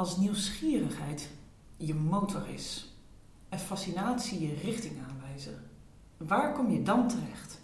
[0.00, 1.28] Als nieuwsgierigheid
[1.76, 2.94] je motor is
[3.48, 5.62] en fascinatie je richting aanwijzen,
[6.16, 7.60] waar kom je dan terecht?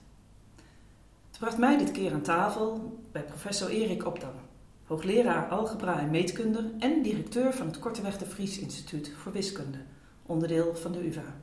[1.28, 4.34] Het bracht mij dit keer aan tafel bij professor Erik Opdam,
[4.84, 9.78] hoogleraar algebra en meetkunde en directeur van het Korteweg de Vries Instituut voor Wiskunde,
[10.22, 11.34] onderdeel van de UvA.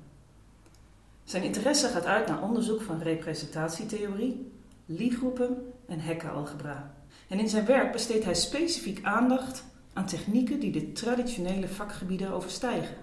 [1.24, 4.52] Zijn interesse gaat uit naar onderzoek van representatietheorie,
[4.86, 6.96] Lie-groepen en hekkenalgebra.
[7.28, 12.96] En in zijn werk besteedt hij specifiek aandacht aan technieken die de traditionele vakgebieden overstijgen.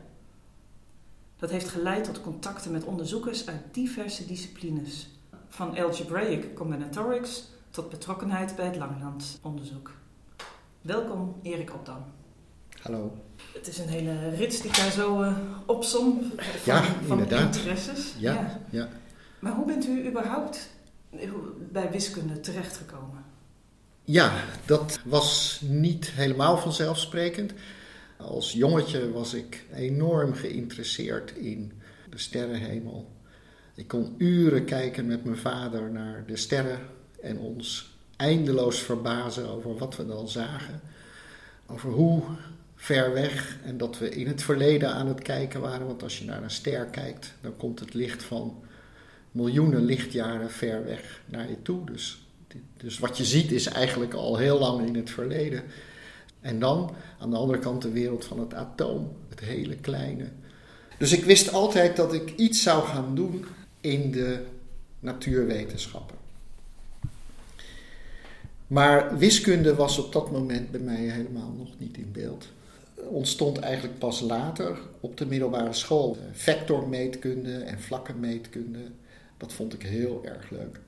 [1.36, 5.08] Dat heeft geleid tot contacten met onderzoekers uit diverse disciplines,
[5.48, 9.92] van algebraic combinatorics tot betrokkenheid bij het langlandonderzoek.
[10.80, 12.04] Welkom Erik Opdam.
[12.82, 13.16] Hallo.
[13.52, 15.36] Het is een hele rits die ik daar zo uh,
[15.66, 17.56] opsom van, ja, van inderdaad.
[17.56, 18.14] interesses.
[18.18, 18.60] Ja, ja.
[18.70, 18.88] ja.
[19.38, 20.70] Maar hoe bent u überhaupt
[21.72, 23.24] bij wiskunde terechtgekomen?
[24.10, 27.52] Ja, dat was niet helemaal vanzelfsprekend.
[28.16, 31.72] Als jongetje was ik enorm geïnteresseerd in
[32.08, 33.10] de sterrenhemel.
[33.74, 36.80] Ik kon uren kijken met mijn vader naar de sterren
[37.22, 40.80] en ons eindeloos verbazen over wat we dan zagen.
[41.66, 42.22] Over hoe
[42.74, 45.86] ver weg en dat we in het verleden aan het kijken waren.
[45.86, 48.62] Want als je naar een ster kijkt, dan komt het licht van
[49.30, 51.86] miljoenen lichtjaren ver weg naar je toe.
[51.86, 52.19] Dus,
[52.76, 55.62] dus wat je ziet is eigenlijk al heel lang in het verleden.
[56.40, 60.24] En dan aan de andere kant de wereld van het atoom, het hele kleine.
[60.98, 63.44] Dus ik wist altijd dat ik iets zou gaan doen
[63.80, 64.44] in de
[65.00, 66.16] natuurwetenschappen.
[68.66, 72.48] Maar wiskunde was op dat moment bij mij helemaal nog niet in beeld.
[72.94, 76.16] Ontstond eigenlijk pas later op de middelbare school.
[76.32, 78.78] Vectormeetkunde en vlakkenmeetkunde,
[79.36, 80.80] dat vond ik heel erg leuk.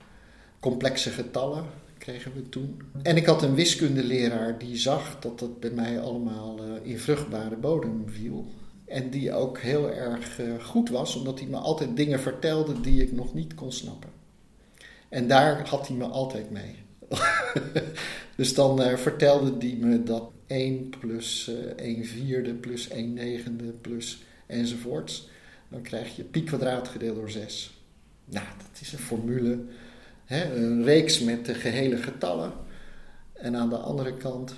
[0.63, 1.65] Complexe getallen
[1.99, 2.83] kregen we toen.
[3.03, 8.05] En ik had een wiskundeleraar die zag dat dat bij mij allemaal in vruchtbare bodem
[8.07, 8.47] viel.
[8.85, 13.13] En die ook heel erg goed was, omdat hij me altijd dingen vertelde die ik
[13.13, 14.11] nog niet kon snappen.
[15.09, 16.77] En daar had hij me altijd mee.
[18.37, 23.65] dus dan uh, vertelde hij me dat 1 plus uh, 1 vierde plus 1 negende
[23.65, 25.29] plus enzovoorts.
[25.69, 27.81] Dan krijg je pi kwadraat gedeeld door 6.
[28.25, 29.59] Nou, dat is een formule.
[30.41, 32.53] Een reeks met de gehele getallen.
[33.33, 34.55] En aan de andere kant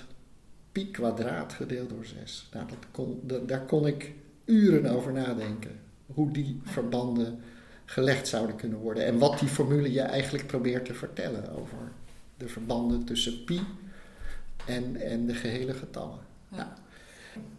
[0.73, 2.49] pi kwadraat gedeeld door 6.
[2.53, 4.13] Nou, dat kon, daar kon ik
[4.45, 5.81] uren over nadenken.
[6.07, 7.41] Hoe die verbanden
[7.85, 9.05] gelegd zouden kunnen worden.
[9.05, 11.79] En wat die formule je eigenlijk probeert te vertellen over
[12.37, 13.61] de verbanden tussen pi
[14.67, 16.19] en, en de gehele getallen.
[16.49, 16.75] Ja.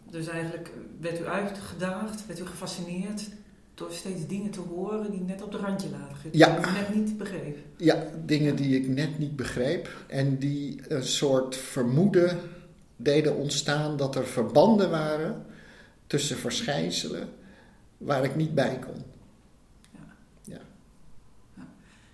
[0.10, 3.30] Dus eigenlijk werd u uitgedaagd, werd u gefascineerd
[3.76, 6.32] door steeds dingen te horen die net op de randje lagen.
[6.32, 6.58] Die ja.
[6.58, 7.58] u net niet begreep.
[7.78, 12.40] Ja, dingen die ik net niet begreep en die een soort vermoeden
[12.96, 15.46] deden ontstaan dat er verbanden waren
[16.08, 17.30] tussen verschijnselen
[17.98, 19.04] waar ik niet bij kon.
[19.92, 20.16] Ja.
[20.44, 20.60] ja.
[21.54, 21.68] ja.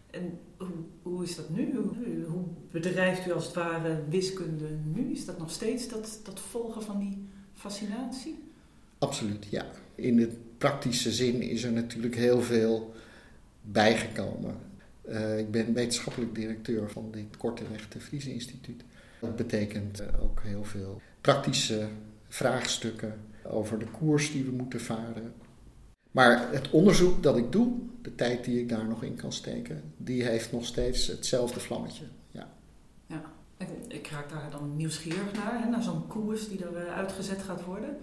[0.09, 0.67] En hoe,
[1.01, 1.75] hoe is dat nu?
[1.75, 5.11] Hoe, hoe, bedrijft u als het ware wiskunde nu?
[5.11, 8.50] Is dat nog steeds dat, dat volgen van die fascinatie?
[9.01, 9.65] Absoluut, ja.
[9.95, 12.93] In de praktische zin is er natuurlijk heel veel
[13.61, 14.55] bijgekomen.
[15.09, 18.83] Uh, ik ben wetenschappelijk directeur van dit Korteweg de Vries Instituut.
[19.19, 21.87] Dat betekent uh, ook heel veel praktische
[22.27, 23.13] vraagstukken
[23.43, 25.33] over de koers die we moeten varen.
[26.11, 29.93] Maar het onderzoek dat ik doe, de tijd die ik daar nog in kan steken,
[29.97, 32.05] die heeft nog steeds hetzelfde vlammetje.
[32.31, 32.53] Ja.
[33.05, 33.21] ja.
[33.57, 37.63] Ik, ik raak daar dan nieuwsgierig naar, hè, naar zo'n koers die er uitgezet gaat
[37.63, 37.97] worden.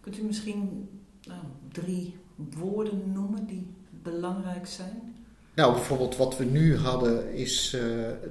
[0.00, 0.88] Kunt u misschien
[1.26, 1.40] nou,
[1.72, 3.66] drie woorden noemen die
[4.02, 5.14] belangrijk zijn?
[5.54, 7.80] Nou, bijvoorbeeld wat we nu hadden is uh,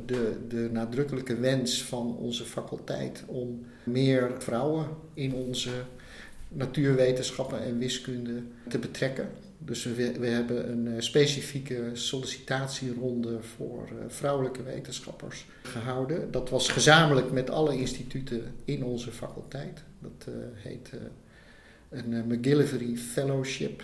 [0.05, 5.69] de, de nadrukkelijke wens van onze faculteit om meer vrouwen in onze
[6.47, 9.29] natuurwetenschappen en wiskunde te betrekken.
[9.57, 16.31] Dus we, we hebben een uh, specifieke sollicitatieronde voor uh, vrouwelijke wetenschappers gehouden.
[16.31, 19.83] Dat was gezamenlijk met alle instituten in onze faculteit.
[19.99, 20.91] Dat heet
[21.89, 23.83] een McGillivray Fellowship.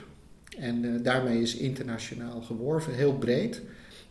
[0.57, 3.61] En daarmee is internationaal geworven, heel breed.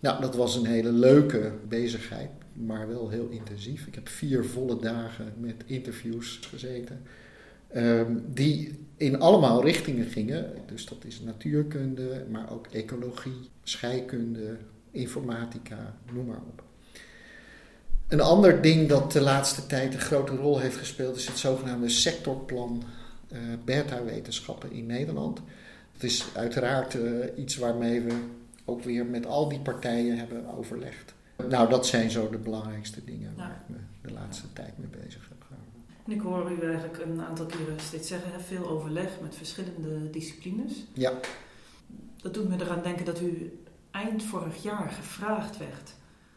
[0.01, 3.87] Nou, dat was een hele leuke bezigheid, maar wel heel intensief.
[3.87, 7.03] Ik heb vier volle dagen met interviews gezeten.
[7.77, 10.53] Um, die in allemaal richtingen gingen.
[10.67, 14.57] Dus dat is natuurkunde, maar ook ecologie, scheikunde,
[14.91, 16.63] informatica, noem maar op.
[18.09, 21.89] Een ander ding dat de laatste tijd een grote rol heeft gespeeld is het zogenaamde
[21.89, 22.83] sectorplan
[23.65, 25.41] beta-wetenschappen in Nederland.
[25.93, 28.15] Dat is uiteraard uh, iets waarmee we
[28.65, 31.15] ook weer met al die partijen hebben overlegd.
[31.49, 35.29] Nou, dat zijn zo de belangrijkste dingen waar ik me de laatste tijd mee bezig
[35.29, 35.73] heb gehouden.
[36.07, 40.73] En ik hoor u eigenlijk een aantal keren steeds zeggen, veel overleg met verschillende disciplines.
[40.93, 41.13] Ja.
[42.23, 43.59] Dat doet me eraan denken dat u
[43.91, 45.95] eind vorig jaar gevraagd werd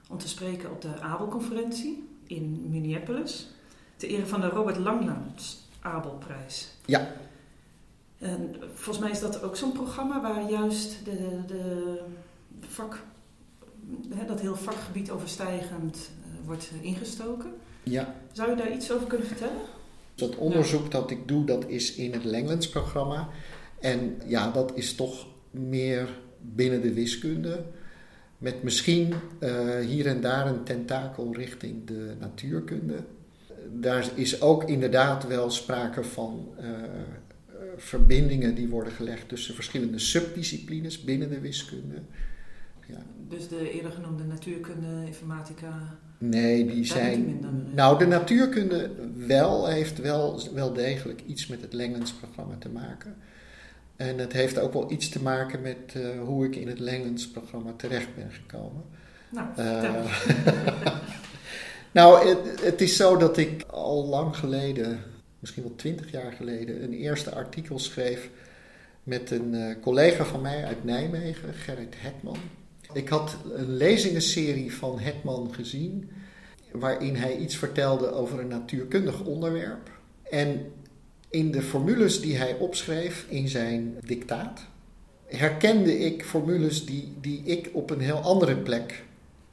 [0.10, 3.48] om te spreken op de Abelconferentie in Minneapolis.
[3.96, 6.68] Ter ere van de Robert Langlands Abelprijs.
[6.86, 7.12] Ja.
[8.18, 11.98] En volgens mij is dat ook zo'n programma waar juist de, de
[12.60, 13.04] vak,
[14.16, 17.52] hè, dat heel vakgebied overstijgend uh, wordt ingestoken.
[17.84, 18.16] Ja.
[18.32, 19.62] Zou je daar iets over kunnen vertellen?
[20.16, 23.30] Dat onderzoek dat ik doe, dat is in het Langlands programma.
[23.80, 26.10] En ja, dat is toch meer
[26.42, 27.64] binnen de wiskunde.
[28.38, 33.04] Met misschien uh, hier en daar een tentakel richting de natuurkunde.
[33.72, 36.66] Daar is ook inderdaad wel sprake van uh,
[37.78, 42.02] verbindingen die worden gelegd tussen verschillende subdisciplines binnen de wiskunde.
[42.88, 43.04] Ja.
[43.30, 45.98] Dus de eerder genoemde natuurkunde, informatica.
[46.18, 47.26] Nee, die zijn.
[47.26, 47.40] Die
[47.74, 48.92] nou, de natuurkunde
[49.28, 53.16] wel heeft wel, wel degelijk iets met het Langlens-programma te maken.
[53.96, 57.74] En het heeft ook wel iets te maken met uh, hoe ik in het Langlens-programma
[57.78, 58.84] terecht ben gekomen.
[59.30, 60.06] Nou, uh,
[61.98, 65.04] nou het, het, is zo dat ik al lang geleden,
[65.40, 68.30] misschien wel twintig jaar geleden, een eerste artikel schreef
[69.04, 72.38] met een uh, collega van mij uit Nijmegen, Gerrit Hetman.
[72.94, 76.10] Ik had een lezingenserie van Hetman gezien,
[76.72, 79.90] waarin hij iets vertelde over een natuurkundig onderwerp.
[80.24, 80.72] En
[81.30, 84.66] in de formules die hij opschreef in zijn dictaat,
[85.26, 89.04] herkende ik formules die, die ik op een heel andere plek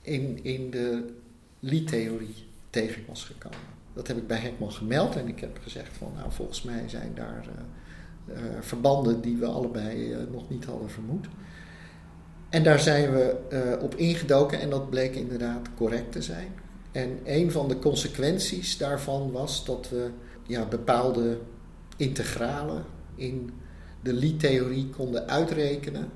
[0.03, 1.23] in, in de
[1.65, 2.35] liedtheorie
[2.71, 3.59] tegen was gekomen.
[3.93, 7.13] Dat heb ik bij Hekman gemeld en ik heb gezegd van nou volgens mij zijn
[7.15, 7.47] daar
[8.29, 11.27] uh, uh, verbanden die we allebei uh, nog niet hadden vermoed.
[12.49, 16.53] En daar zijn we op ingedoken en dat bleek inderdaad correct te zijn.
[16.93, 20.11] En een van de consequenties daarvan was dat we
[20.47, 21.39] ja, bepaalde
[21.97, 22.85] integralen
[23.15, 23.51] in
[24.03, 26.11] de Lie-theorie konden uitrekenen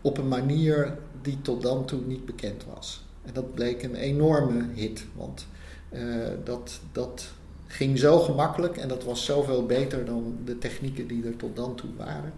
[0.00, 3.03] op een manier die tot dan toe niet bekend was.
[3.24, 5.46] En dat bleek een enorme hit, want
[5.92, 7.32] uh, dat, dat
[7.66, 11.74] ging zo gemakkelijk en dat was zoveel beter dan de technieken die er tot dan
[11.74, 12.32] toe waren,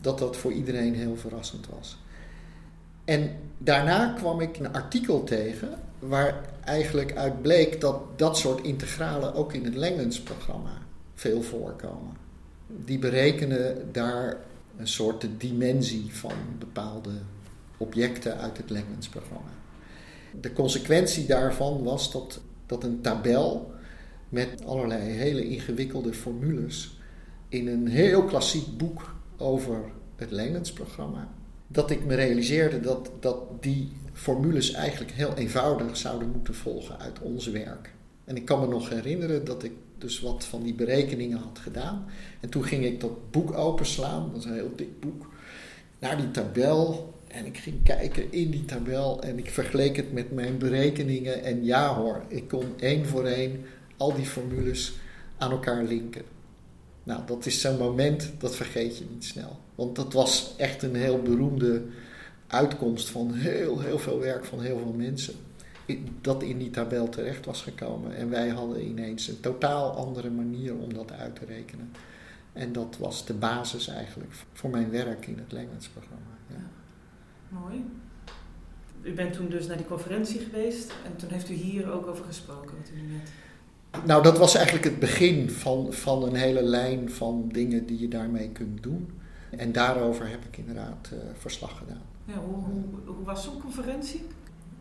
[0.00, 1.98] dat dat voor iedereen heel verrassend was.
[3.04, 5.68] En daarna kwam ik een artikel tegen
[5.98, 10.78] waar eigenlijk uit bleek dat dat soort integralen ook in het Langlens-programma
[11.14, 12.16] veel voorkomen.
[12.66, 14.36] Die berekenen daar
[14.76, 17.10] een soort dimensie van bepaalde
[17.76, 19.50] objecten uit het Langlens-programma.
[20.40, 23.72] De consequentie daarvan was dat, dat een tabel
[24.28, 26.98] met allerlei hele ingewikkelde formules
[27.48, 29.84] in een heel klassiek boek over
[30.16, 31.28] het Langlens-programma,
[31.66, 37.20] dat ik me realiseerde dat, dat die formules eigenlijk heel eenvoudig zouden moeten volgen uit
[37.20, 37.92] ons werk.
[38.24, 42.06] En ik kan me nog herinneren dat ik dus wat van die berekeningen had gedaan.
[42.40, 45.30] En toen ging ik dat boek openslaan, dat is een heel dik boek,
[45.98, 47.14] naar die tabel.
[47.28, 51.42] En ik ging kijken in die tabel en ik vergleek het met mijn berekeningen.
[51.42, 53.64] En ja hoor, ik kon één voor één
[53.96, 54.92] al die formules
[55.38, 56.22] aan elkaar linken.
[57.02, 59.58] Nou, dat is zo'n moment, dat vergeet je niet snel.
[59.74, 61.82] Want dat was echt een heel beroemde
[62.46, 65.34] uitkomst van heel, heel veel werk van heel veel mensen
[66.20, 68.16] dat in die tabel terecht was gekomen.
[68.16, 71.92] En wij hadden ineens een totaal andere manier om dat uit te rekenen.
[72.52, 76.37] En dat was de basis eigenlijk voor mijn werk in het Language-programma.
[77.48, 77.84] Mooi.
[79.02, 82.24] U bent toen dus naar die conferentie geweest en toen heeft u hier ook over
[82.24, 83.30] gesproken, wat u net...
[84.06, 88.08] Nou, dat was eigenlijk het begin van, van een hele lijn van dingen die je
[88.08, 89.10] daarmee kunt doen.
[89.56, 92.02] En daarover heb ik inderdaad uh, verslag gedaan.
[92.24, 94.22] Ja, hoe, hoe, hoe was zo'n conferentie?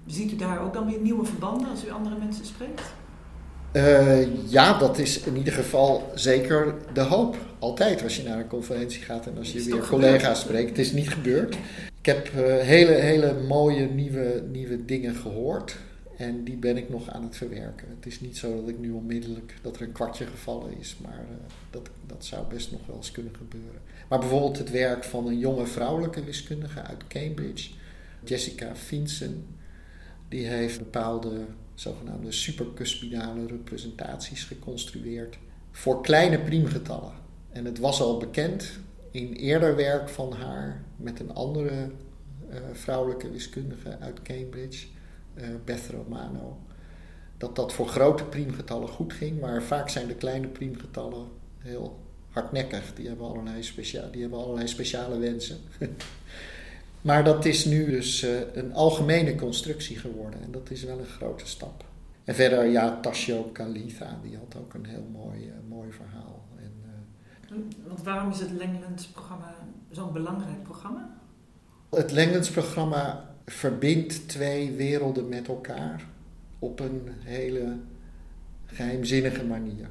[0.05, 2.81] Ziet u daar ook dan weer nieuwe verbanden als u andere mensen spreekt?
[3.73, 7.37] Uh, ja, dat is in ieder geval zeker de hoop.
[7.59, 10.69] Altijd als je naar een conferentie gaat en als je weer collega's spreekt.
[10.69, 11.57] Het is niet gebeurd.
[12.07, 15.77] Ik heb uh, hele, hele mooie nieuwe, nieuwe dingen gehoord.
[16.17, 17.87] En die ben ik nog aan het verwerken.
[17.95, 21.25] Het is niet zo dat ik nu onmiddellijk dat er een kwartje gevallen is, maar
[21.31, 21.35] uh,
[21.69, 23.81] dat, dat zou best nog wel eens kunnen gebeuren.
[24.09, 27.69] Maar bijvoorbeeld het werk van een jonge vrouwelijke wiskundige uit Cambridge,
[28.23, 29.45] Jessica Finsen,
[30.29, 31.45] die heeft bepaalde
[31.75, 35.37] zogenaamde supercuspidale representaties geconstrueerd
[35.71, 37.13] voor kleine priemgetallen.
[37.51, 38.79] En het was al bekend
[39.11, 41.89] in eerder werk van haar met een andere
[42.49, 44.87] uh, vrouwelijke wiskundige uit Cambridge,
[45.35, 46.57] uh, Beth Romano,
[47.37, 51.99] dat dat voor grote priemgetallen goed ging, maar vaak zijn de kleine priemgetallen heel
[52.29, 52.93] hardnekkig.
[52.93, 55.57] Die hebben allerlei, specia die hebben allerlei speciale wensen.
[57.01, 61.05] Maar dat is nu dus uh, een algemene constructie geworden en dat is wel een
[61.05, 61.85] grote stap.
[62.23, 66.45] En verder, ja, Tasio Kalitha, die had ook een heel mooi, mooi verhaal.
[67.87, 69.55] Want waarom is het Langlands-programma
[69.91, 71.17] zo'n belangrijk programma?
[71.89, 76.05] Het Langlands-programma verbindt twee werelden met elkaar
[76.59, 77.77] op een hele
[78.65, 79.89] geheimzinnige manier.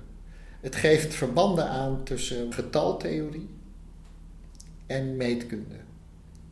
[0.61, 3.49] Het geeft verbanden aan tussen getaltheorie
[4.87, 5.77] en meetkunde.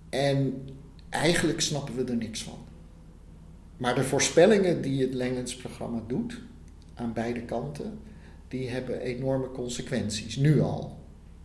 [0.09, 0.69] En
[1.11, 2.59] eigenlijk snappen we er niks van.
[3.77, 6.41] Maar de voorspellingen die het Langlands-programma doet,
[6.95, 7.99] aan beide kanten,
[8.49, 10.99] die hebben enorme consequenties, nu al.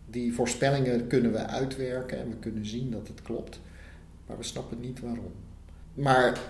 [0.06, 3.60] Die voorspellingen kunnen we uitwerken en we kunnen zien dat het klopt,
[4.26, 5.32] maar we snappen niet waarom.
[5.94, 6.40] Maar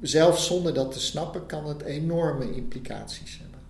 [0.00, 3.60] zelfs zonder dat te snappen kan het enorme implicaties hebben.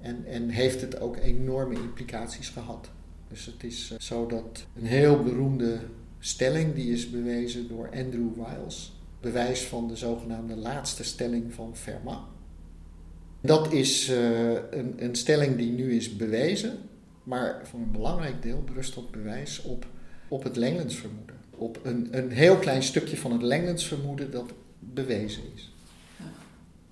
[0.00, 2.90] En, en heeft het ook enorme implicaties gehad.
[3.28, 5.80] Dus het is eh, zo dat een heel beroemde
[6.18, 12.33] stelling, die is bewezen door Andrew Wiles, bewijs van de zogenaamde laatste stelling van Fermat.
[13.44, 16.78] Dat is uh, een, een, stelling die nu is bewezen,
[17.22, 19.86] maar voor een belangrijk deel berust dat bewijs op,
[20.28, 21.36] op het Langlands vermoeden.
[21.50, 25.72] Op een, een heel klein stukje van het Langlands vermoeden dat bewezen is.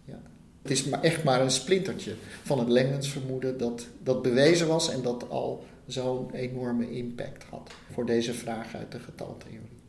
[0.04, 0.21] Ja.
[0.62, 4.90] Het is maar echt maar een splintertje van het Langlands vermoeden dat, dat bewezen was
[4.90, 9.80] en dat al zo'n enorme impact had voor deze vraag uit de getaltheorie.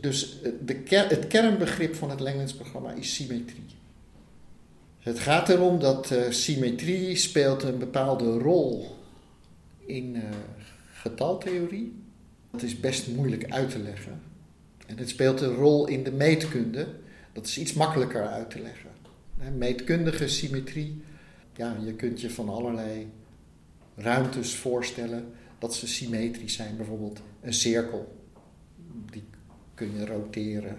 [0.00, 3.64] Dus eh, de het kernbegrip van het Langlands-programma is symmetrie.
[5.06, 8.96] Het gaat erom dat uh, symmetrie speelt een bepaalde rol
[9.78, 10.22] in uh,
[10.92, 11.92] getaltheorie.
[12.50, 14.20] Dat is best moeilijk uit te leggen.
[14.86, 16.88] En het speelt een rol in de meetkunde.
[17.32, 18.90] Dat is iets makkelijker uit te leggen.
[19.58, 21.02] Meetkundige symmetrie,
[21.56, 23.08] ja, je kunt je van allerlei
[23.94, 26.76] ruimtes voorstellen dat ze symmetrisch zijn.
[26.76, 28.16] Bijvoorbeeld een cirkel,
[29.10, 29.24] die
[29.74, 30.76] kun je roteren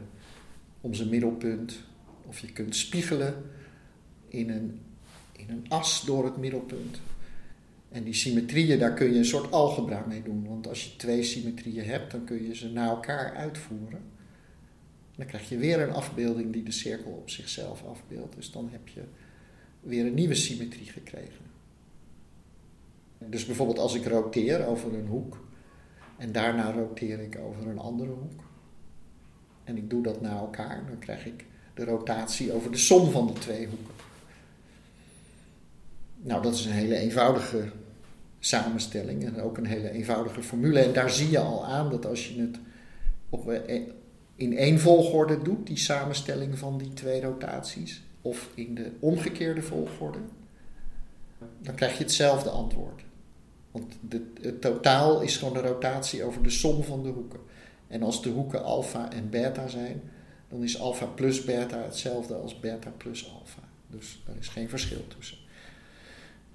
[0.82, 1.80] om zijn middelpunt.
[2.26, 3.56] Of je kunt spiegelen
[4.28, 4.80] in een,
[5.32, 7.00] in een as door het middelpunt.
[7.90, 10.48] En die symmetrieën, daar kun je een soort algebra mee doen.
[10.48, 14.02] Want als je twee symmetrieën hebt, dan kun je ze naar elkaar uitvoeren.
[15.16, 18.36] Dan krijg je weer een afbeelding die de cirkel op zichzelf afbeeldt.
[18.36, 19.02] Dus dan heb je
[19.80, 21.46] weer een nieuwe symmetrie gekregen.
[23.26, 25.46] Dus bijvoorbeeld als ik roteer over een hoek
[26.18, 28.44] en daarna roteer ik over een andere hoek.
[29.64, 33.28] En ik doe dat naar elkaar, dan krijg ik de rotatie over de som van
[33.28, 33.94] de twee hoeken.
[36.28, 37.64] Nou, dat is een hele eenvoudige
[38.40, 40.80] samenstelling en ook een hele eenvoudige formule.
[40.80, 42.60] En daar zie je al aan dat als je het
[43.30, 43.82] op, eh,
[44.36, 50.18] in één volgorde doet, die samenstelling van die twee rotaties, of in de omgekeerde volgorde,
[51.60, 53.04] dan krijg je hetzelfde antwoord.
[53.72, 53.98] Want
[54.42, 57.40] het totaal is gewoon de rotatie over de som van de hoeken.
[57.88, 60.02] En als de hoeken alfa en beta zijn,
[60.50, 63.62] dan is alfa plus beta hetzelfde als beta plus alfa.
[63.88, 65.46] Dus daar is geen verschil tussen.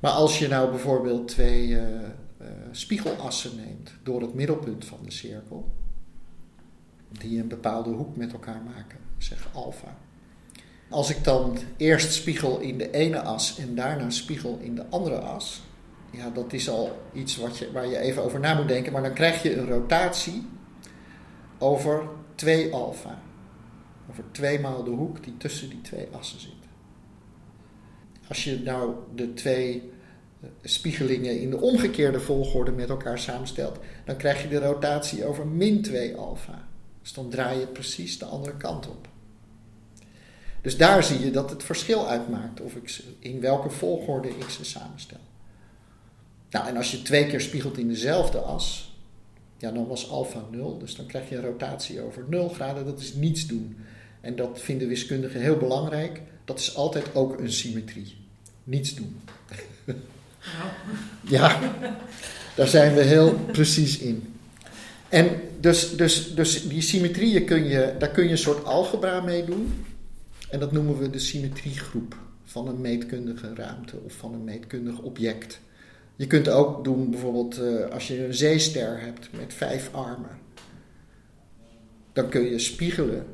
[0.03, 5.11] Maar als je nou bijvoorbeeld twee uh, uh, spiegelassen neemt door het middelpunt van de
[5.11, 5.73] cirkel,
[7.09, 9.97] die een bepaalde hoek met elkaar maken, zeg alfa.
[10.89, 15.19] Als ik dan eerst spiegel in de ene as en daarna spiegel in de andere
[15.19, 15.63] as,
[16.11, 18.93] ja, dat is al iets wat je, waar je even over na moet denken.
[18.93, 20.47] Maar dan krijg je een rotatie
[21.59, 23.23] over 2 alfa.
[24.11, 26.62] Over 2 maal de hoek die tussen die twee assen zit.
[28.29, 29.91] Als je nou de twee
[30.41, 35.47] eh, spiegelingen in de omgekeerde volgorde met elkaar samenstelt, dan krijg je de rotatie over
[35.47, 36.69] min 2 alfa.
[37.03, 39.09] Dus dan draai je precies de andere kant op.
[40.61, 44.65] Dus daar zie je dat het verschil uitmaakt of ik in welke volgorde ik ze
[44.65, 45.21] samenstel.
[46.51, 48.97] Nou, en als je twee keer spiegelt in dezelfde as,
[49.63, 50.79] ja, dan was alfa 0.
[50.79, 52.85] Dus dan krijg je een rotatie over 0 graden.
[52.85, 53.77] Dat is niets doen.
[54.21, 56.23] En dat vinden wiskundigen heel belangrijk.
[56.45, 58.17] Dat is altijd ook een symmetrie.
[58.65, 59.21] Niets doen.
[61.37, 61.61] ja,
[62.55, 64.35] daar zijn we heel precies in.
[65.09, 69.45] En dus, dus, dus die symmetrieën kun je, daar kun je een soort algebra mee
[69.45, 69.85] doen.
[70.51, 75.61] En dat noemen we de symmetriegroep van een meetkundige ruimte of van een meetkundig object.
[76.17, 80.39] Je kunt ook doen bijvoorbeeld uh, als je een zeester hebt met vijf armen.
[82.13, 83.27] Dan kun je spiegelen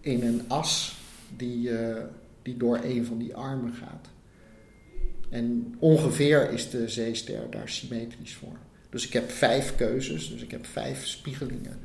[0.00, 0.96] in een as
[1.36, 1.96] die, uh,
[2.42, 4.08] die door een van die armen gaat.
[5.30, 8.56] En ongeveer is de zeester daar symmetrisch voor.
[8.90, 11.78] Dus ik heb vijf keuzes, dus ik heb vijf spiegelingen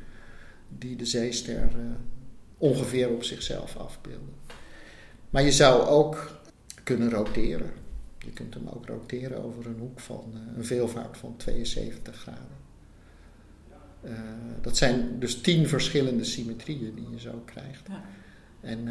[0.78, 1.86] die de zeester uh,
[2.58, 4.34] ongeveer op zichzelf afbeelden.
[5.30, 6.40] Maar je zou ook
[6.84, 7.72] kunnen roteren.
[8.18, 12.64] Je kunt hem ook roteren over een hoek van uh, een veelvoud van 72 graden.
[14.04, 14.12] Uh,
[14.62, 17.88] dat zijn dus tien verschillende symmetrieën die je zo krijgt.
[17.88, 18.04] Ja.
[18.62, 18.88] En,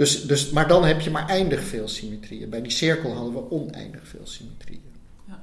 [0.00, 2.48] Dus, dus, maar dan heb je maar eindig veel symmetrieën.
[2.48, 4.92] Bij die cirkel hadden we oneindig veel symmetrieën.
[5.28, 5.42] Ja.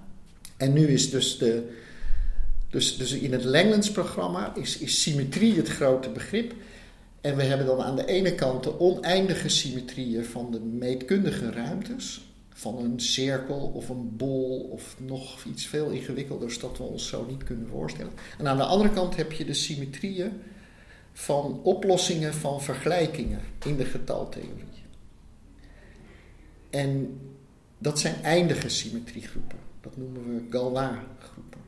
[0.57, 1.75] En nu is dus de.
[2.69, 6.53] Dus, dus in het Langlands-programma is, is symmetrie het grote begrip.
[7.21, 12.21] En we hebben dan aan de ene kant de oneindige symmetrieën van de meetkundige ruimtes.
[12.49, 17.25] Van een cirkel of een bol of nog iets veel ingewikkelders dat we ons zo
[17.29, 18.13] niet kunnen voorstellen.
[18.37, 20.31] En aan de andere kant heb je de symmetrieën
[21.17, 24.65] van oplossingen van vergelijkingen in de getaltheorie.
[26.69, 27.19] En
[27.77, 29.57] dat zijn eindige symmetriegroepen.
[29.81, 31.59] Dat noemen we Galois-groepen.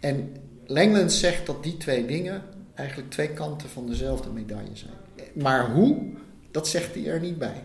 [0.00, 2.42] En Langlands zegt dat die twee dingen
[2.74, 4.92] eigenlijk twee kanten van dezelfde medaille zijn.
[5.34, 6.12] Maar hoe,
[6.50, 7.64] dat zegt hij er niet bij.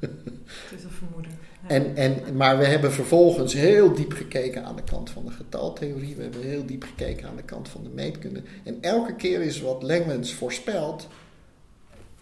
[0.00, 1.33] Het is een vermoeden.
[1.66, 6.16] En, en, maar we hebben vervolgens heel diep gekeken aan de kant van de getaltheorie.
[6.16, 8.42] We hebben heel diep gekeken aan de kant van de meetkunde.
[8.62, 11.08] En elke keer is wat Langlands voorspelt,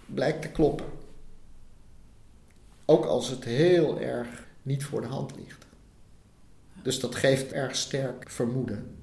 [0.07, 0.87] blijkt te kloppen.
[2.85, 5.67] Ook als het heel erg niet voor de hand ligt.
[6.83, 8.97] Dus dat geeft erg sterk vermoeden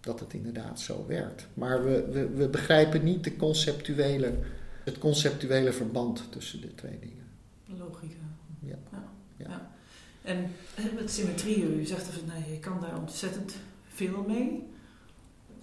[0.00, 1.46] dat het inderdaad zo werkt.
[1.54, 4.38] Maar we, we, we begrijpen niet de conceptuele,
[4.84, 7.26] het conceptuele verband tussen de twee dingen.
[7.64, 8.14] Logica.
[8.60, 8.78] Ja.
[10.28, 10.50] En
[10.94, 13.54] met symmetrie, u zegt van nee, je kan daar ontzettend
[13.88, 14.66] veel mee.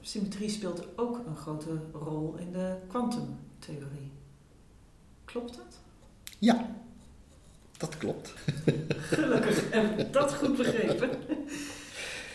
[0.02, 4.12] Symmetrie speelt ook een grote rol in de kwantumtheorie.
[5.26, 5.80] Klopt dat?
[6.40, 6.76] Ja,
[7.78, 8.34] dat klopt.
[9.16, 11.10] Gelukkig heb ik dat goed begrepen.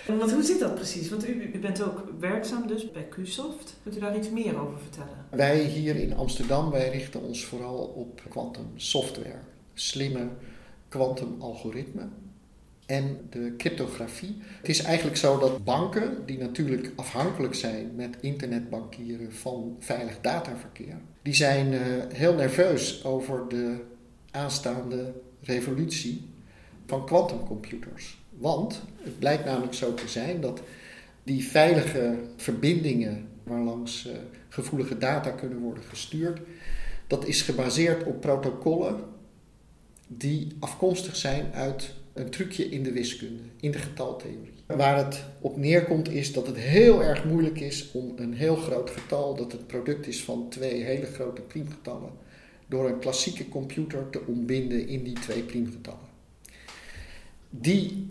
[0.07, 1.09] Want hoe zit dat precies?
[1.09, 3.77] Want u, u, bent ook werkzaam dus bij QSoft.
[3.83, 5.27] Kunt u daar iets meer over vertellen?
[5.31, 9.39] Wij hier in Amsterdam, wij richten ons vooral op quantum software.
[9.75, 10.29] Slimme
[10.91, 12.13] quantum algoritmen
[12.87, 14.37] en de cryptografie.
[14.61, 20.97] Het is eigenlijk zo dat banken, die natuurlijk afhankelijk zijn met internetbankieren van veilig dataverkeer,
[21.23, 23.77] die zijn uh, heel nerveus over de
[24.31, 26.29] aanstaande revolutie
[26.87, 28.19] van quantumcomputers.
[28.31, 30.61] Want het blijkt namelijk zo te zijn dat
[31.23, 34.13] die veilige verbindingen waarlangs uh,
[34.49, 36.41] gevoelige data kunnen worden gestuurd,
[37.07, 39.01] dat is gebaseerd op protocollen
[40.13, 44.65] die afkomstig zijn uit een trucje in de wiskunde, in de getaltheorie.
[44.67, 48.91] Waar het op neerkomt is dat het heel erg moeilijk is om een heel groot
[48.91, 52.11] getal, dat het product is van twee hele grote priemgetallen,
[52.67, 56.09] door een klassieke computer te ontbinden in die twee priemgetallen.
[57.51, 58.11] Die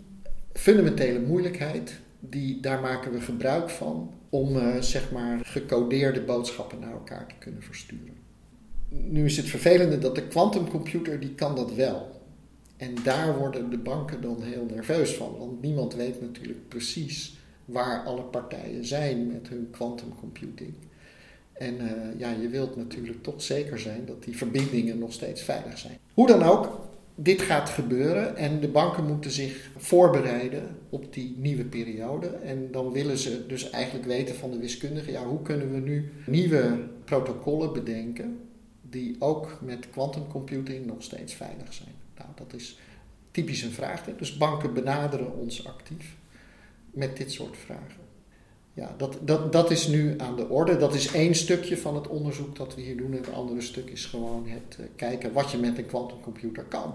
[0.52, 6.92] fundamentele moeilijkheid, die, daar maken we gebruik van om uh, zeg maar gecodeerde boodschappen naar
[6.92, 8.19] elkaar te kunnen versturen.
[8.90, 12.20] Nu is het vervelende dat de quantumcomputer die kan dat wel.
[12.76, 18.04] En daar worden de banken dan heel nerveus van, want niemand weet natuurlijk precies waar
[18.04, 20.72] alle partijen zijn met hun quantumcomputing.
[21.52, 25.78] En uh, ja, je wilt natuurlijk toch zeker zijn dat die verbindingen nog steeds veilig
[25.78, 25.98] zijn.
[26.14, 31.64] Hoe dan ook, dit gaat gebeuren en de banken moeten zich voorbereiden op die nieuwe
[31.64, 32.26] periode.
[32.26, 36.12] En dan willen ze dus eigenlijk weten van de wiskundigen, ja, hoe kunnen we nu
[36.26, 38.38] nieuwe protocollen bedenken
[38.90, 41.94] die ook met quantumcomputing nog steeds veilig zijn.
[42.16, 42.78] Nou, dat is
[43.30, 44.04] typisch een vraag.
[44.18, 46.16] Dus banken benaderen ons actief
[46.90, 48.08] met dit soort vragen.
[48.74, 50.76] Ja, dat, dat, dat is nu aan de orde.
[50.76, 53.12] Dat is één stukje van het onderzoek dat we hier doen.
[53.12, 56.94] Het andere stuk is gewoon het uh, kijken wat je met een quantumcomputer kan.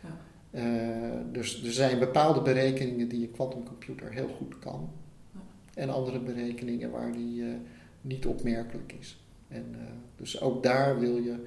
[0.00, 0.18] Ja.
[0.50, 4.90] Uh, dus er zijn bepaalde berekeningen die een quantumcomputer heel goed kan.
[5.32, 5.40] Ja.
[5.74, 7.54] En andere berekeningen waar die uh,
[8.00, 9.23] niet opmerkelijk is.
[9.54, 9.76] En,
[10.16, 11.46] dus ook daar wil je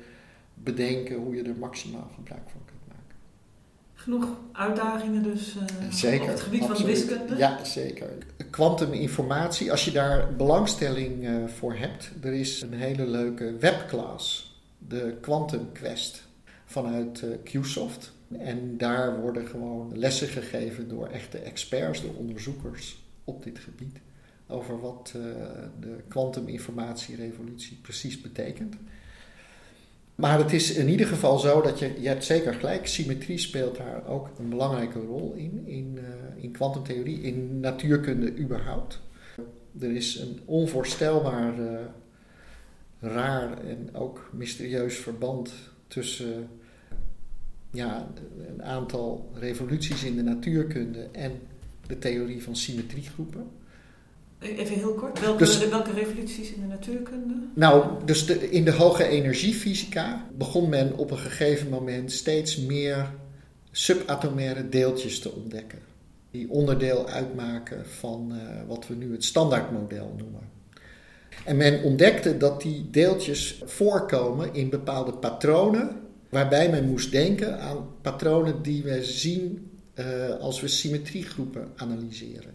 [0.54, 2.78] bedenken hoe je er maximaal gebruik van kunt
[4.08, 7.38] genoeg uitdagingen dus uh, zeker, op het gebied van wiskunde?
[7.38, 8.08] Ja, zeker.
[8.50, 15.18] Quantuminformatie, als je daar belangstelling uh, voor hebt, er is een hele leuke webclass, de
[15.22, 16.24] Quantum Quest
[16.66, 18.12] vanuit QSoft.
[18.38, 23.98] En daar worden gewoon lessen gegeven door echte experts, door onderzoekers op dit gebied,
[24.48, 25.12] over wat
[25.80, 28.76] de kwantuminformatierevolutie precies betekent.
[30.18, 33.78] Maar het is in ieder geval zo dat je, je hebt zeker gelijk, symmetrie speelt
[33.78, 39.02] daar ook een belangrijke rol in, in, uh, in kwantumtheorie, in natuurkunde überhaupt.
[39.80, 41.80] Er is een onvoorstelbaar uh,
[43.00, 45.54] raar en ook mysterieus verband
[45.88, 46.50] tussen
[47.72, 48.08] ja,
[48.48, 51.32] een aantal revoluties in de natuurkunde en
[51.88, 53.48] de theorie van symmetriegroepen.
[54.40, 57.34] Even heel kort, welke, dus, welke revoluties in de natuurkunde?
[57.56, 63.10] Nou, dus de, in de hoge energiefysica begon men op een gegeven moment steeds meer
[63.72, 65.80] subatomaire deeltjes te ontdekken.
[66.32, 70.50] Die onderdeel uitmaken van uh, wat we nu het standaardmodel noemen.
[71.46, 77.88] En men ontdekte dat die deeltjes voorkomen in bepaalde patronen Waarbij men moest denken aan
[78.02, 82.54] patronen die we zien uh, als we symmetriegroepen analyseren.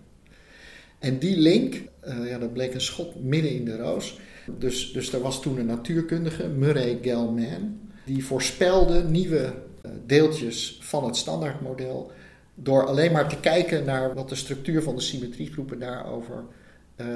[1.02, 4.18] En die link, uh, ja, dat bleek een schot midden in de roos.
[4.58, 9.54] Dus, dus er was toen een natuurkundige, Murray Gell-Mann, die voorspelde nieuwe
[9.86, 12.10] uh, deeltjes van het standaardmodel
[12.54, 16.44] door alleen maar te kijken naar wat de structuur van de symmetriegroepen daarover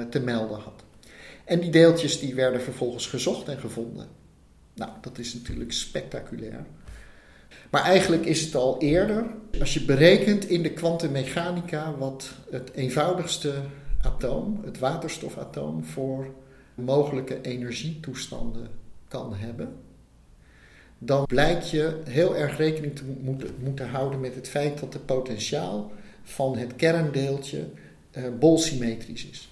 [0.09, 0.83] te melden had.
[1.45, 4.07] En die deeltjes die werden vervolgens gezocht en gevonden.
[4.75, 6.65] Nou, dat is natuurlijk spectaculair.
[7.69, 9.25] Maar eigenlijk is het al eerder,
[9.59, 13.53] als je berekent in de kwantummechanica wat het eenvoudigste
[14.01, 16.27] atoom, het waterstofatoom, voor
[16.75, 18.67] mogelijke energietoestanden
[19.07, 19.75] kan hebben,
[20.97, 24.99] dan blijkt je heel erg rekening te moeten, moeten houden met het feit dat de
[24.99, 25.91] potentiaal
[26.23, 27.65] van het kerndeeltje
[28.17, 29.49] uh, bolsymmetrisch is.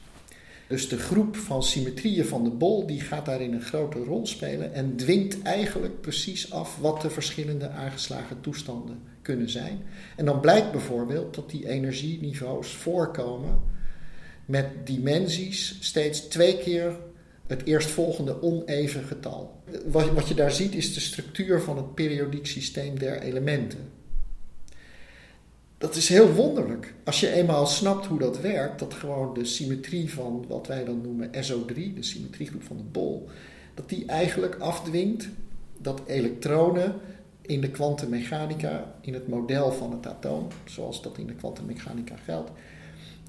[0.67, 4.73] Dus de groep van symmetrieën van de bol die gaat daarin een grote rol spelen
[4.73, 9.81] en dwingt eigenlijk precies af wat de verschillende aangeslagen toestanden kunnen zijn.
[10.15, 13.59] En dan blijkt bijvoorbeeld dat die energieniveaus voorkomen
[14.45, 16.97] met dimensies steeds twee keer
[17.47, 19.63] het eerstvolgende oneven getal.
[19.85, 23.94] Wat, wat je daar ziet is de structuur van het periodiek systeem der elementen
[25.85, 26.93] dat is heel wonderlijk.
[27.03, 31.01] Als je eenmaal snapt hoe dat werkt, dat gewoon de symmetrie van wat wij dan
[31.01, 33.29] noemen SO3, de symmetriegroep van de bol,
[33.73, 35.27] dat die eigenlijk afdwingt
[35.77, 36.95] dat elektronen
[37.41, 42.51] in de kwantummechanica, in het model van het atoom, zoals dat in de kwantummechanica geldt,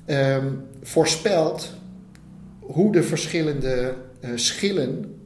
[0.06, 1.72] um, voorspelt
[2.60, 5.20] hoe de verschillende uh, schillen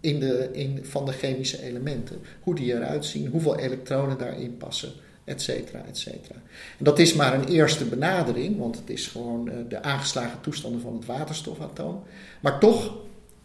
[0.00, 4.92] in de, in, van de chemische elementen, hoe die eruit zien, hoeveel elektronen daarin passen
[5.24, 6.34] et cetera, et cetera.
[6.78, 10.80] En dat is maar een eerste benadering, want het is gewoon uh, de aangeslagen toestanden
[10.80, 12.02] van het waterstofatoom.
[12.40, 12.96] Maar toch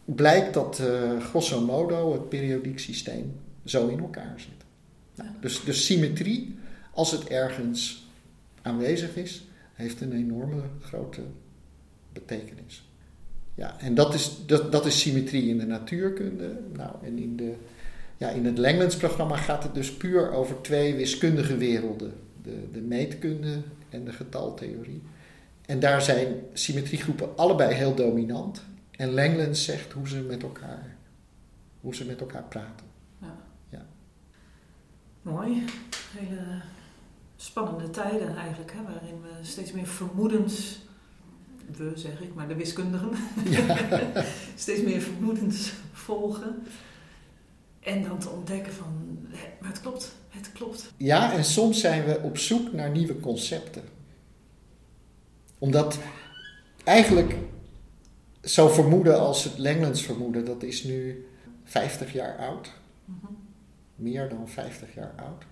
[0.06, 3.36] blijkt dat uh, grosso modo het periodiek systeem
[3.66, 4.66] zo in elkaar zit.
[5.16, 6.56] Nou, dus, dus symmetrie,
[6.92, 8.08] als het ergens
[8.62, 11.22] aanwezig is, heeft een enorme grote
[12.13, 12.86] betekenis.
[13.56, 16.60] Ja, en dat is, dat, dat is symmetrie in de natuurkunde.
[16.74, 17.54] Nou, en in de
[18.17, 23.62] ja, in het Langlands-programma gaat het dus puur over twee wiskundige werelden: de, de meetkunde
[23.89, 25.01] en de getaltheorie.
[25.65, 28.62] En daar zijn symmetriegroepen allebei heel dominant.
[28.91, 30.95] En Langlands zegt hoe ze met elkaar,
[31.82, 32.86] hoe ze met elkaar praten.
[33.21, 33.38] Ja.
[33.69, 33.86] ja.
[35.21, 35.63] Mooi.
[36.17, 36.62] Hele
[37.36, 40.80] spannende tijden eigenlijk, hè, waarin we steeds meer vermoedens,
[41.77, 43.10] we zeg ik, maar de wiskundigen,
[43.49, 43.77] ja.
[44.56, 46.63] steeds meer vermoedens volgen.
[47.88, 49.19] En dan te ontdekken van,
[49.60, 50.91] maar het klopt, het klopt.
[50.97, 53.84] Ja, en soms zijn we op zoek naar nieuwe concepten.
[55.58, 55.97] Omdat
[56.84, 57.36] eigenlijk
[58.43, 61.28] zo vermoeden als het Langlands vermoeden, dat is nu
[61.63, 62.71] 50 jaar oud.
[63.06, 63.34] Mhm.
[63.95, 65.43] Meer dan 50 jaar oud.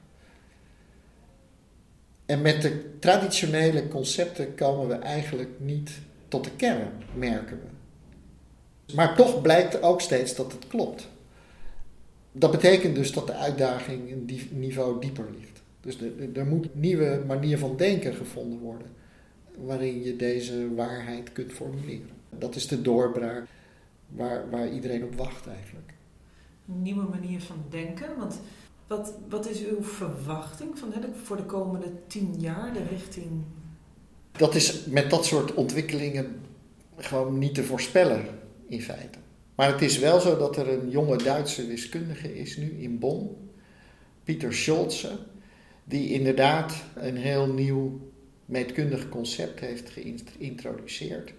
[2.26, 5.92] En met de traditionele concepten komen we eigenlijk niet
[6.28, 8.94] tot de kern, merken we.
[8.96, 11.14] Maar toch blijkt ook steeds dat het klopt
[12.38, 15.62] dat betekent dus dat de uitdaging een niveau dieper ligt.
[15.82, 15.98] Dus
[16.34, 18.88] er moet een nieuwe manier van denken gevonden worden
[19.58, 22.10] waarin je deze waarheid kunt formuleren.
[22.30, 23.46] Dat is de doorbraak
[24.08, 25.94] waar, waar iedereen op wacht eigenlijk.
[26.68, 28.40] Een nieuwe manier van denken, want
[28.88, 33.44] wat, wat is uw verwachting van, hè, voor de komende tien jaar, de richting?
[34.32, 36.42] Dat is met dat soort ontwikkelingen
[36.98, 38.26] gewoon niet te voorspellen
[38.68, 39.18] in feite.
[39.56, 43.50] Maar het is wel zo dat er een jonge Duitse wiskundige is nu in Bonn,
[44.24, 45.20] Pieter Scholze,
[45.84, 48.12] die inderdaad een heel nieuw
[48.46, 51.34] meetkundig concept heeft geïntroduceerd,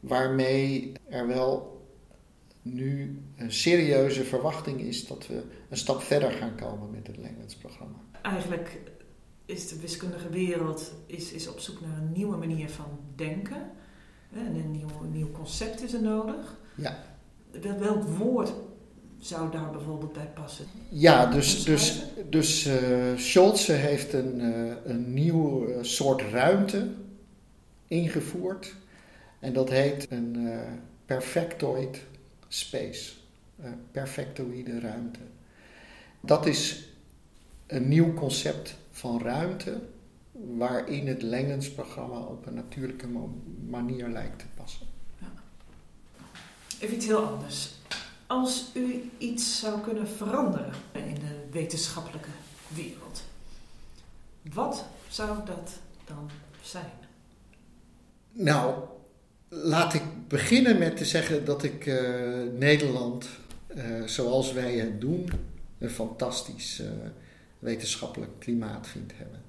[0.00, 1.84] waarmee er wel
[2.62, 7.96] nu een serieuze verwachting is dat we een stap verder gaan komen met het Langlands-programma.
[8.22, 8.80] Eigenlijk
[9.44, 13.70] is de wiskundige wereld is, is op zoek naar een nieuwe manier van denken.
[14.32, 16.56] En een nieuw, een nieuw concept is er nodig.
[16.74, 17.15] Ja
[17.60, 18.52] welk woord
[19.18, 20.66] zou daar bijvoorbeeld bij passen?
[20.88, 26.88] Ja, dus, dus, dus uh, Scholze heeft een, uh, een nieuw uh, soort ruimte
[27.86, 28.74] ingevoerd.
[29.38, 30.48] En dat heet een
[31.06, 32.02] perfectoid
[32.48, 33.12] space.
[33.90, 35.20] perfectoïde ruimte.
[36.20, 36.88] Dat is
[37.66, 39.80] een nieuw concept van ruimte
[40.56, 43.06] waarin het Langens-programma op een natuurlijke
[43.68, 44.86] manier lijkt te passen.
[46.80, 47.70] Even iets heel anders.
[48.26, 52.28] Als u iets zou kunnen veranderen in de wetenschappelijke
[52.68, 53.22] wereld,
[54.52, 55.72] wat zou dat
[56.04, 56.30] dan
[56.62, 56.92] zijn?
[58.32, 58.84] Nou,
[59.48, 61.98] laat ik beginnen met te zeggen dat ik uh,
[62.52, 63.28] Nederland,
[63.76, 65.30] uh, zoals wij het doen,
[65.78, 66.86] een fantastisch uh,
[67.58, 69.45] wetenschappelijk klimaat vindt hebben.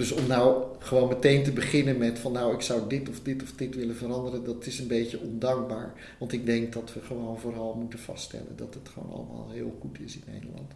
[0.00, 3.42] Dus om nou gewoon meteen te beginnen met van nou ik zou dit of dit
[3.42, 5.92] of dit willen veranderen, dat is een beetje ondankbaar.
[6.18, 10.00] Want ik denk dat we gewoon vooral moeten vaststellen dat het gewoon allemaal heel goed
[10.00, 10.72] is in Nederland.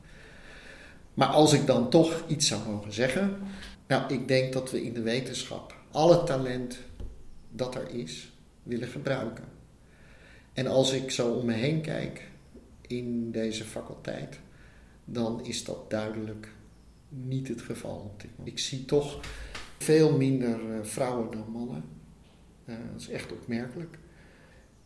[1.14, 3.38] Maar als ik dan toch iets zou mogen zeggen,
[3.86, 6.78] nou ik denk dat we in de wetenschap alle talent
[7.50, 8.32] dat er is
[8.62, 9.44] willen gebruiken.
[10.52, 12.28] En als ik zo om me heen kijk
[12.86, 14.38] in deze faculteit,
[15.04, 16.48] dan is dat duidelijk
[17.22, 18.16] niet het geval.
[18.42, 19.20] Ik zie toch
[19.78, 21.84] veel minder eh, vrouwen dan mannen.
[22.66, 23.98] Uh, dat is echt opmerkelijk.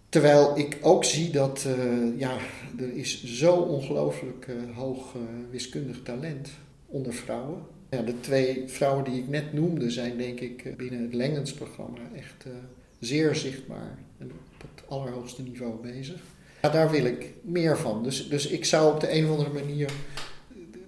[0.09, 2.37] Terwijl ik ook zie dat uh, ja,
[2.79, 5.15] er is zo ongelooflijk hoog
[5.51, 6.51] wiskundig talent
[6.87, 7.63] onder vrouwen.
[7.91, 12.45] Ja, de twee vrouwen die ik net noemde zijn denk ik binnen het Lengens-programma echt
[12.99, 16.21] zeer zichtbaar en op het allerhoogste niveau bezig.
[16.63, 18.03] Ja, daar wil ik meer van.
[18.03, 19.91] Dus, dus ik zou op de een of andere manier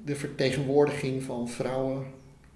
[0.04, 2.06] de vertegenwoordiging van vrouwen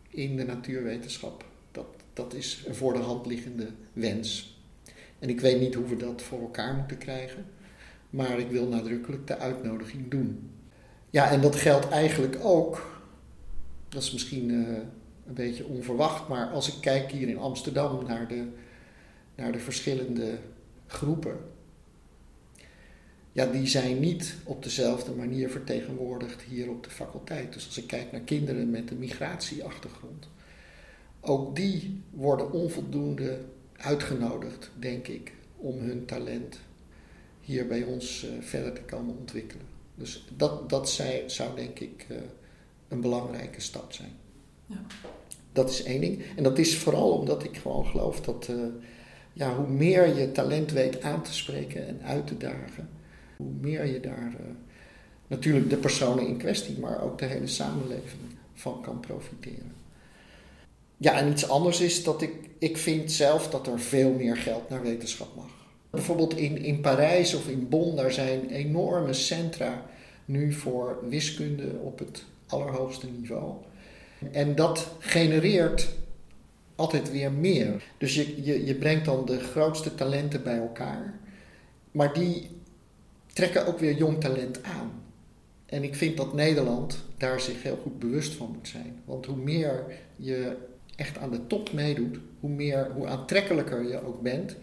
[0.09, 4.59] in de natuurwetenschap, dat, dat is een voor de hand liggende wens.
[5.18, 7.46] En ik weet niet hoe we dat voor elkaar moeten krijgen,
[8.11, 10.50] maar ik wil nadrukkelijk de uitnodiging doen.
[11.11, 13.00] Ja, en dat geldt eigenlijk ook,
[13.88, 14.68] dat is misschien uh,
[15.26, 18.48] een beetje onverwacht, maar als ik kijk hier in Amsterdam naar de,
[19.35, 20.38] naar de verschillende
[20.87, 21.38] groepen
[23.35, 27.53] ja, die zijn niet op dezelfde manier vertegenwoordigd hier op de faculteit.
[27.53, 30.29] Dus als ik kijk naar kinderen met een migratieachtergrond,
[31.20, 33.40] ook die worden onvoldoende
[33.77, 36.59] uitgenodigd, denk ik, om hun talent
[37.40, 39.66] hier bij ons uh, verder te komen ontwikkelen.
[39.94, 42.16] Dus dat, dat zij, zou denk ik uh,
[42.88, 44.12] een belangrijke stap zijn.
[44.66, 44.81] Ja.
[45.53, 46.23] Dat is één ding.
[46.37, 48.57] En dat is vooral omdat ik gewoon geloof dat uh,
[49.33, 52.88] ja, hoe meer je talent weet aan te spreken en uit te dagen,
[53.44, 54.46] hoe meer je daar uh,
[55.26, 58.22] natuurlijk de personen in kwestie, maar ook de hele samenleving
[58.54, 59.72] van kan profiteren.
[60.96, 64.68] Ja, en iets anders is dat ik, ik vind zelf dat er veel meer geld
[64.68, 65.50] naar wetenschap mag.
[65.90, 69.87] Bijvoorbeeld in, in Parijs of in Bonn, daar zijn enorme centra
[70.24, 73.52] nu voor wiskunde op het allerhoogste niveau.
[74.33, 75.88] En dat genereert
[76.76, 77.85] altijd weer meer.
[77.98, 81.18] Dus je, je, je brengt dan de grootste talenten bij elkaar.
[81.90, 82.48] Maar die
[83.35, 85.03] trekken ook weer jong talent aan.
[85.66, 89.03] En ik vind dat Nederland daar zich heel goed bewust van moet zijn.
[89.05, 89.85] Want hoe meer
[90.16, 90.57] je
[90.97, 94.57] echt aan de top meedoet, hoe, meer, hoe aantrekkelijker je ook bent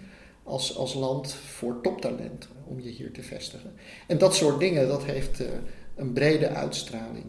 [0.44, 3.74] als, als land voor toptalent om je hier te vestigen.
[4.08, 5.48] En dat soort dingen, dat heeft uh,
[5.96, 7.26] een brede uitstraling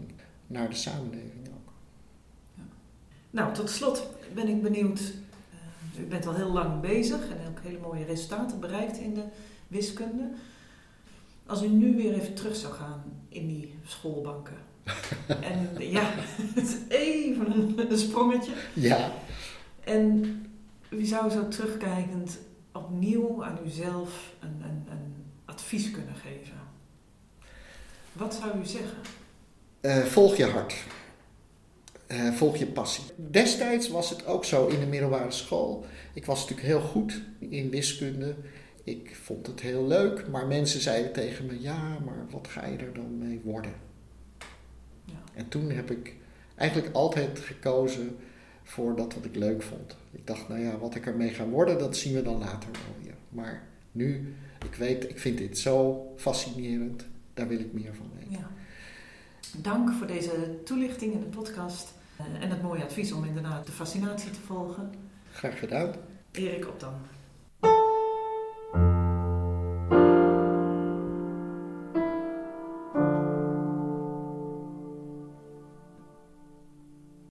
[0.47, 1.73] naar de samenleving ook.
[2.55, 2.63] Ja.
[3.31, 5.01] Nou, tot slot ben ik benieuwd.
[5.01, 9.25] Uh, u bent al heel lang bezig en ook hele mooie resultaten bereikt in de
[9.69, 10.31] wiskunde.
[11.53, 14.57] Als u nu weer even terug zou gaan in die schoolbanken.
[15.51, 16.15] en ja,
[16.55, 18.53] het is even een, sprongetje.
[18.73, 19.13] Ja.
[19.85, 20.23] En
[20.91, 22.39] u zou zo terugkijkend
[22.73, 26.57] opnieuw aan uzelf een, een, een advies kunnen geven.
[28.13, 28.99] Wat zou u zeggen?
[29.81, 30.75] Uh, volg je hart.
[32.09, 33.05] Uh, volg je passie.
[33.17, 35.87] Destijds was het ook zo in de middelbare school.
[36.13, 38.35] Ik was natuurlijk heel goed in wiskunde.
[38.85, 42.77] Ik vond het heel leuk, maar mensen zeiden tegen me: ja, maar wat ga je
[42.77, 43.73] er dan mee worden?
[45.05, 45.23] Ja.
[45.35, 46.17] En toen heb ik
[46.57, 48.17] eigenlijk altijd gekozen
[48.63, 49.97] voor dat wat ik leuk vond.
[50.11, 53.03] Ik dacht, nou ja, wat ik ermee ga worden, dat zien we dan later wel
[53.03, 53.15] weer.
[53.29, 58.31] Maar nu, ik weet, ik vind dit zo fascinerend, daar wil ik meer van weten.
[58.31, 58.51] Ja.
[59.57, 63.73] Dank voor deze toelichting in de podcast eh, en het mooie advies om inderdaad de
[63.73, 64.91] fascinatie te volgen.
[65.33, 65.95] Graag gedaan.
[66.31, 66.95] Erik op dan.